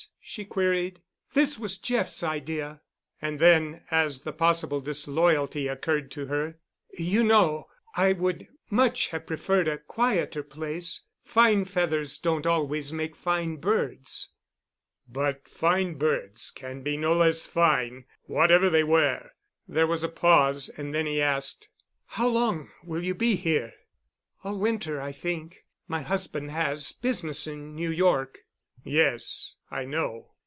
she 0.23 0.45
queried. 0.45 1.01
"This 1.33 1.59
was 1.59 1.77
Jeff's 1.77 2.23
idea." 2.23 2.79
And 3.21 3.37
then, 3.37 3.81
as 3.91 4.21
the 4.21 4.31
possible 4.31 4.79
disloyalty 4.79 5.67
occurred 5.67 6.09
to 6.11 6.25
her, 6.27 6.57
"You 6.97 7.21
know 7.23 7.67
I 7.97 8.13
would 8.13 8.47
much 8.69 9.09
have 9.09 9.25
preferred 9.27 9.67
a 9.67 9.77
quieter 9.77 10.41
place. 10.41 11.01
Fine 11.25 11.65
feathers 11.65 12.17
don't 12.17 12.47
always 12.47 12.93
make 12.93 13.13
fine 13.15 13.57
birds." 13.57 14.29
"But 15.09 15.47
fine 15.49 15.95
birds 15.95 16.49
can 16.51 16.81
be 16.81 16.95
no 16.97 17.13
less 17.13 17.45
fine 17.45 18.05
whatever 18.23 18.69
they 18.69 18.85
wear." 18.85 19.33
There 19.67 19.87
was 19.87 20.03
a 20.03 20.07
pause, 20.09 20.69
and 20.69 20.95
then 20.95 21.05
he 21.07 21.21
asked: 21.21 21.67
"How 22.05 22.27
long 22.29 22.71
will 22.85 23.03
you 23.03 23.13
be 23.15 23.35
here?" 23.35 23.73
"All 24.45 24.57
winter, 24.57 24.99
I 25.01 25.11
think. 25.11 25.65
My 25.89 26.01
husband 26.03 26.51
has 26.51 26.93
business 26.93 27.47
in 27.47 27.75
New 27.75 27.91
York." 27.91 28.39
"Yes, 28.83 29.55
I 29.69 29.85
know. 29.85 30.31